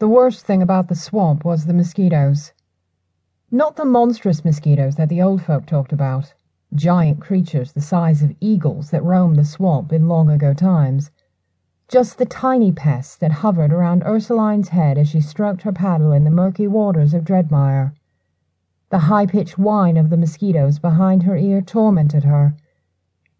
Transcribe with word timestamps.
The 0.00 0.08
worst 0.08 0.46
thing 0.46 0.62
about 0.62 0.86
the 0.86 0.94
swamp 0.94 1.44
was 1.44 1.66
the 1.66 1.74
mosquitoes. 1.74 2.52
Not 3.50 3.74
the 3.74 3.84
monstrous 3.84 4.44
mosquitoes 4.44 4.94
that 4.94 5.08
the 5.08 5.20
old 5.20 5.42
folk 5.42 5.66
talked 5.66 5.92
about, 5.92 6.34
giant 6.72 7.20
creatures 7.20 7.72
the 7.72 7.80
size 7.80 8.22
of 8.22 8.36
eagles 8.38 8.90
that 8.90 9.02
roamed 9.02 9.34
the 9.34 9.44
swamp 9.44 9.92
in 9.92 10.06
long 10.06 10.30
ago 10.30 10.54
times. 10.54 11.10
Just 11.88 12.16
the 12.16 12.26
tiny 12.26 12.70
pests 12.70 13.16
that 13.16 13.32
hovered 13.42 13.72
around 13.72 14.04
Ursuline's 14.04 14.68
head 14.68 14.98
as 14.98 15.08
she 15.08 15.20
stroked 15.20 15.62
her 15.62 15.72
paddle 15.72 16.12
in 16.12 16.22
the 16.22 16.30
murky 16.30 16.68
waters 16.68 17.12
of 17.12 17.24
Dreadmire. 17.24 17.92
The 18.90 18.98
high 18.98 19.26
pitched 19.26 19.58
whine 19.58 19.96
of 19.96 20.10
the 20.10 20.16
mosquitoes 20.16 20.78
behind 20.78 21.24
her 21.24 21.36
ear 21.36 21.60
tormented 21.60 22.22
her. 22.22 22.54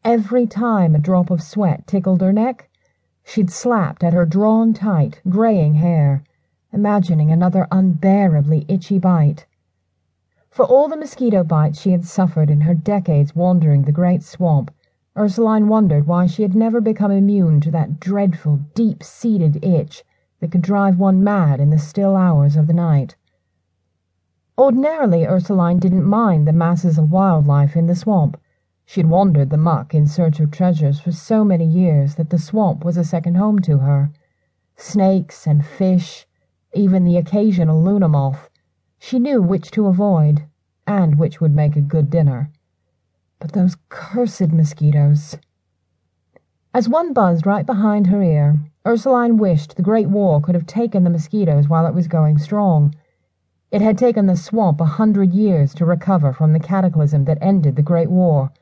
Every 0.04 0.48
time 0.48 0.96
a 0.96 0.98
drop 0.98 1.30
of 1.30 1.40
sweat 1.40 1.86
tickled 1.86 2.20
her 2.20 2.32
neck, 2.32 2.68
she'd 3.22 3.50
slapped 3.50 4.02
at 4.02 4.12
her 4.12 4.26
drawn 4.26 4.72
tight, 4.72 5.20
graying 5.28 5.74
hair, 5.74 6.24
imagining 6.72 7.30
another 7.30 7.66
unbearably 7.70 8.64
itchy 8.68 8.98
bite. 8.98 9.46
For 10.50 10.64
all 10.64 10.88
the 10.88 10.96
mosquito 10.96 11.44
bites 11.44 11.80
she 11.80 11.92
had 11.92 12.04
suffered 12.04 12.50
in 12.50 12.62
her 12.62 12.74
decades 12.74 13.34
wandering 13.34 13.82
the 13.82 13.92
great 13.92 14.22
swamp, 14.22 14.70
Ursuline 15.16 15.66
wondered 15.66 16.06
why 16.06 16.26
she 16.26 16.42
had 16.42 16.54
never 16.54 16.80
become 16.80 17.10
immune 17.10 17.60
to 17.62 17.72
that 17.72 17.98
dreadful, 17.98 18.60
deep 18.74 19.02
seated 19.02 19.64
itch 19.64 20.04
that 20.38 20.52
could 20.52 20.62
drive 20.62 20.96
one 20.96 21.24
mad 21.24 21.58
in 21.58 21.70
the 21.70 21.78
still 21.78 22.14
hours 22.14 22.54
of 22.54 22.68
the 22.68 22.72
night. 22.72 23.16
Ordinarily, 24.56 25.26
Ursuline 25.26 25.80
didn't 25.80 26.04
mind 26.04 26.46
the 26.46 26.52
masses 26.52 26.98
of 26.98 27.10
wildlife 27.10 27.76
in 27.76 27.88
the 27.88 27.96
swamp. 27.96 28.36
She 28.84 29.00
had 29.00 29.10
wandered 29.10 29.50
the 29.50 29.56
muck 29.56 29.92
in 29.92 30.06
search 30.06 30.38
of 30.38 30.52
treasures 30.52 31.00
for 31.00 31.10
so 31.10 31.44
many 31.44 31.64
years 31.64 32.14
that 32.14 32.30
the 32.30 32.38
swamp 32.38 32.84
was 32.84 32.96
a 32.96 33.02
second 33.02 33.36
home 33.36 33.58
to 33.62 33.78
her. 33.78 34.10
Snakes 34.76 35.48
and 35.48 35.66
fish, 35.66 36.27
even 36.78 37.02
the 37.02 37.16
occasional 37.16 37.82
Luna 37.82 38.08
moth. 38.08 38.48
She 39.00 39.18
knew 39.18 39.42
which 39.42 39.72
to 39.72 39.88
avoid, 39.88 40.44
and 40.86 41.18
which 41.18 41.40
would 41.40 41.52
make 41.52 41.74
a 41.74 41.80
good 41.80 42.08
dinner. 42.08 42.50
But 43.40 43.52
those 43.52 43.76
cursed 43.88 44.52
mosquitoes! 44.52 45.36
As 46.72 46.88
one 46.88 47.12
buzzed 47.12 47.46
right 47.46 47.66
behind 47.66 48.06
her 48.06 48.22
ear, 48.22 48.60
Ursuline 48.86 49.38
wished 49.38 49.74
the 49.74 49.82
Great 49.82 50.08
War 50.08 50.40
could 50.40 50.54
have 50.54 50.66
taken 50.66 51.02
the 51.02 51.10
mosquitoes 51.10 51.68
while 51.68 51.84
it 51.84 51.94
was 51.94 52.06
going 52.06 52.38
strong. 52.38 52.94
It 53.72 53.82
had 53.82 53.98
taken 53.98 54.26
the 54.26 54.36
swamp 54.36 54.80
a 54.80 54.84
hundred 54.84 55.32
years 55.32 55.74
to 55.74 55.84
recover 55.84 56.32
from 56.32 56.52
the 56.52 56.60
cataclysm 56.60 57.24
that 57.24 57.38
ended 57.40 57.74
the 57.74 57.82
Great 57.82 58.08
War. 58.08 58.52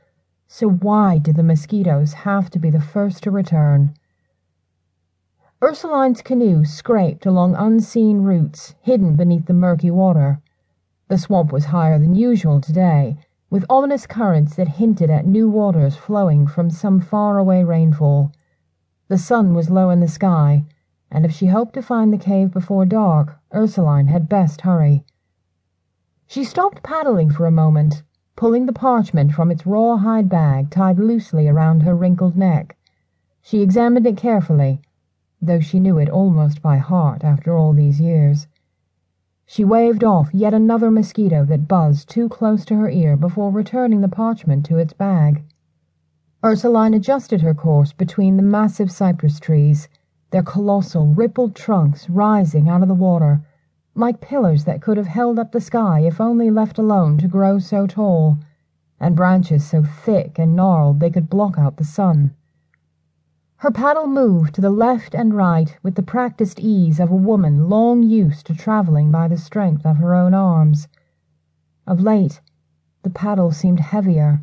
So 0.48 0.70
why 0.70 1.18
did 1.18 1.36
the 1.36 1.42
mosquitoes 1.42 2.14
have 2.24 2.48
to 2.50 2.58
be 2.58 2.70
the 2.70 2.80
first 2.80 3.22
to 3.24 3.30
return? 3.30 3.94
Ursuline's 5.64 6.20
canoe 6.20 6.66
scraped 6.66 7.24
along 7.24 7.54
unseen 7.54 8.20
roots 8.20 8.74
hidden 8.82 9.16
beneath 9.16 9.46
the 9.46 9.54
murky 9.54 9.90
water. 9.90 10.38
The 11.08 11.16
swamp 11.16 11.50
was 11.50 11.64
higher 11.64 11.98
than 11.98 12.14
usual 12.14 12.60
today, 12.60 13.16
with 13.48 13.64
ominous 13.70 14.06
currents 14.06 14.54
that 14.56 14.68
hinted 14.68 15.08
at 15.08 15.26
new 15.26 15.48
waters 15.48 15.96
flowing 15.96 16.46
from 16.46 16.68
some 16.68 17.00
far-away 17.00 17.64
rainfall. 17.64 18.32
The 19.08 19.16
sun 19.16 19.54
was 19.54 19.70
low 19.70 19.88
in 19.88 20.00
the 20.00 20.08
sky, 20.08 20.66
and 21.10 21.24
if 21.24 21.32
she 21.32 21.46
hoped 21.46 21.72
to 21.74 21.82
find 21.82 22.12
the 22.12 22.18
cave 22.18 22.52
before 22.52 22.84
dark, 22.84 23.38
Ursuline 23.54 24.08
had 24.08 24.28
best 24.28 24.60
hurry. 24.60 25.06
She 26.26 26.44
stopped 26.44 26.82
paddling 26.82 27.30
for 27.30 27.46
a 27.46 27.50
moment, 27.50 28.02
pulling 28.36 28.66
the 28.66 28.74
parchment 28.74 29.32
from 29.32 29.50
its 29.50 29.64
rawhide 29.64 30.28
bag 30.28 30.68
tied 30.70 30.98
loosely 30.98 31.48
around 31.48 31.80
her 31.80 31.94
wrinkled 31.94 32.36
neck. 32.36 32.76
She 33.40 33.62
examined 33.62 34.06
it 34.06 34.18
carefully, 34.18 34.82
though 35.42 35.60
she 35.60 35.78
knew 35.78 35.98
it 35.98 36.08
almost 36.08 36.62
by 36.62 36.78
heart 36.78 37.22
after 37.22 37.56
all 37.56 37.72
these 37.72 38.00
years. 38.00 38.46
She 39.44 39.64
waved 39.64 40.02
off 40.02 40.34
yet 40.34 40.52
another 40.52 40.90
mosquito 40.90 41.44
that 41.44 41.68
buzzed 41.68 42.08
too 42.08 42.28
close 42.28 42.64
to 42.64 42.76
her 42.76 42.90
ear 42.90 43.16
before 43.16 43.50
returning 43.50 44.00
the 44.00 44.08
parchment 44.08 44.64
to 44.66 44.78
its 44.78 44.92
bag. 44.92 45.44
Ursuline 46.42 46.94
adjusted 46.94 47.42
her 47.42 47.54
course 47.54 47.92
between 47.92 48.36
the 48.36 48.42
massive 48.42 48.90
cypress 48.90 49.38
trees, 49.38 49.88
their 50.30 50.42
colossal, 50.42 51.06
rippled 51.14 51.54
trunks 51.54 52.10
rising 52.10 52.68
out 52.68 52.82
of 52.82 52.88
the 52.88 52.94
water, 52.94 53.40
like 53.94 54.20
pillars 54.20 54.64
that 54.64 54.82
could 54.82 54.96
have 54.96 55.06
held 55.06 55.38
up 55.38 55.52
the 55.52 55.60
sky 55.60 56.00
if 56.00 56.20
only 56.20 56.50
left 56.50 56.78
alone 56.78 57.16
to 57.18 57.28
grow 57.28 57.58
so 57.58 57.86
tall, 57.86 58.38
and 58.98 59.14
branches 59.16 59.64
so 59.64 59.82
thick 59.82 60.38
and 60.38 60.56
gnarled 60.56 61.00
they 61.00 61.10
could 61.10 61.30
block 61.30 61.56
out 61.56 61.76
the 61.76 61.84
sun. 61.84 62.34
Her 63.66 63.72
paddle 63.72 64.06
moved 64.06 64.54
to 64.54 64.60
the 64.60 64.70
left 64.70 65.12
and 65.12 65.34
right 65.34 65.76
with 65.82 65.96
the 65.96 66.02
practiced 66.04 66.60
ease 66.60 67.00
of 67.00 67.10
a 67.10 67.16
woman 67.16 67.68
long 67.68 68.04
used 68.04 68.46
to 68.46 68.54
traveling 68.54 69.10
by 69.10 69.26
the 69.26 69.36
strength 69.36 69.84
of 69.84 69.96
her 69.96 70.14
own 70.14 70.34
arms. 70.34 70.86
Of 71.84 72.00
late, 72.00 72.40
the 73.02 73.10
paddle 73.10 73.50
seemed 73.50 73.80
heavier, 73.80 74.40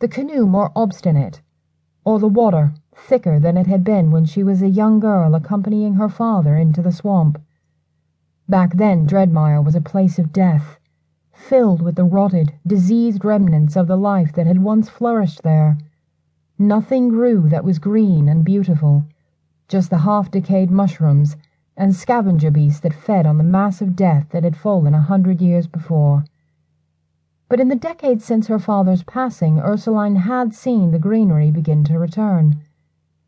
the 0.00 0.06
canoe 0.06 0.46
more 0.46 0.70
obstinate, 0.76 1.40
or 2.04 2.18
the 2.18 2.28
water 2.28 2.74
thicker 2.94 3.40
than 3.40 3.56
it 3.56 3.66
had 3.66 3.84
been 3.84 4.10
when 4.10 4.26
she 4.26 4.44
was 4.44 4.60
a 4.60 4.68
young 4.68 5.00
girl 5.00 5.34
accompanying 5.34 5.94
her 5.94 6.10
father 6.10 6.54
into 6.54 6.82
the 6.82 6.92
swamp. 6.92 7.40
Back 8.50 8.74
then, 8.74 9.06
Dreadmire 9.06 9.62
was 9.64 9.76
a 9.76 9.80
place 9.80 10.18
of 10.18 10.30
death, 10.30 10.78
filled 11.32 11.80
with 11.80 11.94
the 11.94 12.04
rotted, 12.04 12.52
diseased 12.66 13.24
remnants 13.24 13.76
of 13.76 13.86
the 13.86 13.96
life 13.96 14.34
that 14.34 14.46
had 14.46 14.62
once 14.62 14.90
flourished 14.90 15.42
there. 15.42 15.78
Nothing 16.60 17.08
grew 17.08 17.48
that 17.50 17.64
was 17.64 17.78
green 17.78 18.28
and 18.28 18.44
beautiful, 18.44 19.04
just 19.68 19.90
the 19.90 19.98
half-decayed 19.98 20.72
mushrooms 20.72 21.36
and 21.76 21.94
scavenger 21.94 22.50
beasts 22.50 22.80
that 22.80 22.92
fed 22.92 23.26
on 23.26 23.38
the 23.38 23.44
mass 23.44 23.80
of 23.80 23.94
death 23.94 24.30
that 24.30 24.42
had 24.42 24.56
fallen 24.56 24.92
a 24.92 25.00
hundred 25.00 25.40
years 25.40 25.68
before. 25.68 26.24
But 27.48 27.60
in 27.60 27.68
the 27.68 27.76
decades 27.76 28.24
since 28.24 28.48
her 28.48 28.58
father's 28.58 29.04
passing, 29.04 29.60
Ursuline 29.60 30.16
had 30.16 30.52
seen 30.52 30.90
the 30.90 30.98
greenery 30.98 31.52
begin 31.52 31.84
to 31.84 31.98
return. 31.98 32.56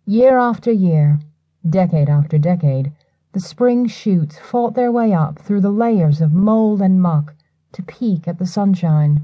Year 0.05 0.37
after 0.37 0.73
year, 0.73 1.21
decade 1.69 2.09
after 2.11 2.37
decade, 2.37 2.93
the 3.33 3.39
spring 3.39 3.87
shoots 3.87 4.39
fought 4.41 4.75
their 4.75 4.91
way 4.91 5.13
up 5.13 5.39
through 5.39 5.61
the 5.61 5.71
layers 5.71 6.21
of 6.21 6.33
mold 6.33 6.83
and 6.83 7.01
muck 7.01 7.35
to 7.73 7.83
peek 7.85 8.27
at 8.27 8.41
the 8.41 8.47
sunshine. 8.47 9.23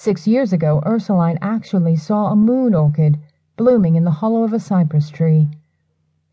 Six 0.00 0.28
years 0.28 0.52
ago, 0.52 0.80
Ursuline 0.86 1.40
actually 1.42 1.96
saw 1.96 2.28
a 2.28 2.36
moon 2.36 2.72
orchid 2.72 3.18
blooming 3.56 3.96
in 3.96 4.04
the 4.04 4.12
hollow 4.22 4.44
of 4.44 4.52
a 4.52 4.60
cypress 4.60 5.10
tree. 5.10 5.48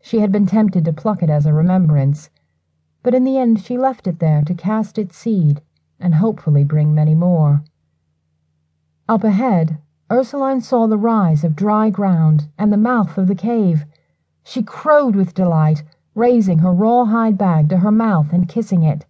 She 0.00 0.20
had 0.20 0.30
been 0.30 0.46
tempted 0.46 0.84
to 0.84 0.92
pluck 0.92 1.20
it 1.20 1.28
as 1.28 1.46
a 1.46 1.52
remembrance, 1.52 2.30
but 3.02 3.12
in 3.12 3.24
the 3.24 3.36
end 3.36 3.58
she 3.58 3.76
left 3.76 4.06
it 4.06 4.20
there 4.20 4.42
to 4.42 4.54
cast 4.54 4.98
its 4.98 5.16
seed 5.16 5.62
and 5.98 6.14
hopefully 6.14 6.62
bring 6.62 6.94
many 6.94 7.16
more. 7.16 7.64
Up 9.08 9.24
ahead, 9.24 9.78
Ursuline 10.12 10.60
saw 10.60 10.86
the 10.86 10.96
rise 10.96 11.42
of 11.42 11.56
dry 11.56 11.90
ground 11.90 12.46
and 12.56 12.72
the 12.72 12.76
mouth 12.76 13.18
of 13.18 13.26
the 13.26 13.34
cave. 13.34 13.84
She 14.44 14.62
crowed 14.62 15.16
with 15.16 15.34
delight, 15.34 15.82
raising 16.14 16.58
her 16.58 16.72
rawhide 16.72 17.36
bag 17.36 17.68
to 17.70 17.78
her 17.78 17.90
mouth 17.90 18.32
and 18.32 18.48
kissing 18.48 18.84
it. 18.84 19.04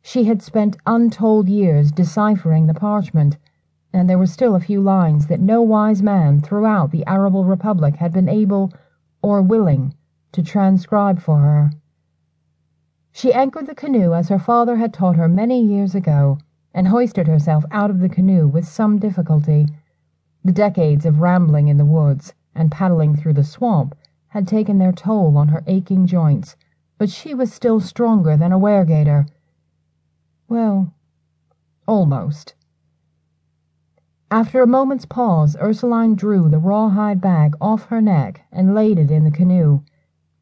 She 0.00 0.24
had 0.24 0.40
spent 0.40 0.78
untold 0.86 1.50
years 1.50 1.92
deciphering 1.92 2.66
the 2.66 2.72
parchment 2.72 3.36
and 3.94 4.10
there 4.10 4.18
were 4.18 4.26
still 4.26 4.56
a 4.56 4.60
few 4.60 4.80
lines 4.80 5.28
that 5.28 5.40
no 5.40 5.62
wise 5.62 6.02
man 6.02 6.40
throughout 6.40 6.90
the 6.90 7.06
Arable 7.06 7.44
Republic 7.44 7.94
had 7.94 8.12
been 8.12 8.28
able 8.28 8.72
or 9.22 9.40
willing 9.40 9.94
to 10.32 10.42
transcribe 10.42 11.20
for 11.20 11.38
her. 11.38 11.70
She 13.12 13.32
anchored 13.32 13.68
the 13.68 13.74
canoe 13.74 14.12
as 14.12 14.28
her 14.28 14.38
father 14.40 14.76
had 14.76 14.92
taught 14.92 15.14
her 15.14 15.28
many 15.28 15.64
years 15.64 15.94
ago, 15.94 16.38
and 16.74 16.88
hoisted 16.88 17.28
herself 17.28 17.64
out 17.70 17.88
of 17.88 18.00
the 18.00 18.08
canoe 18.08 18.48
with 18.48 18.66
some 18.66 18.98
difficulty. 18.98 19.68
The 20.44 20.50
decades 20.50 21.06
of 21.06 21.20
rambling 21.20 21.68
in 21.68 21.76
the 21.76 21.84
woods 21.84 22.34
and 22.52 22.72
paddling 22.72 23.14
through 23.14 23.34
the 23.34 23.44
swamp 23.44 23.94
had 24.26 24.48
taken 24.48 24.78
their 24.78 24.90
toll 24.90 25.38
on 25.38 25.48
her 25.48 25.62
aching 25.68 26.06
joints, 26.06 26.56
but 26.98 27.10
she 27.10 27.32
was 27.32 27.52
still 27.52 27.78
stronger 27.78 28.36
than 28.36 28.50
a 28.50 28.58
weregator. 28.58 29.28
Well, 30.48 30.92
almost. 31.86 32.54
After 34.30 34.62
a 34.62 34.66
moment's 34.66 35.04
pause, 35.04 35.54
Ursuline 35.62 36.14
drew 36.14 36.48
the 36.48 36.58
rawhide 36.58 37.20
bag 37.20 37.54
off 37.60 37.84
her 37.86 38.00
neck 38.00 38.40
and 38.50 38.74
laid 38.74 38.98
it 38.98 39.10
in 39.10 39.24
the 39.24 39.30
canoe. 39.30 39.82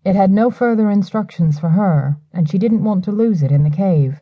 It 0.05 0.17
had 0.17 0.31
no 0.31 0.50
further 0.50 0.88
instructions 0.88 1.58
for 1.58 1.69
her, 1.70 2.17
and 2.32 2.49
she 2.49 2.58
didn't 2.58 2.84
want 2.84 3.05
to 3.05 3.12
lose 3.12 3.43
it 3.43 3.52
in 3.52 3.64
the 3.64 3.70
cave. 3.70 4.22